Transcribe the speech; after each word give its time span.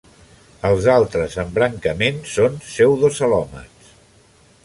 Els 0.69 0.87
altres 0.93 1.35
embrancaments 1.43 2.33
són 2.39 2.57
pseudocelomats. 2.65 3.93